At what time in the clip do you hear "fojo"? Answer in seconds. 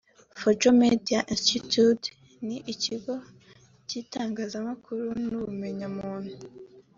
0.39-0.69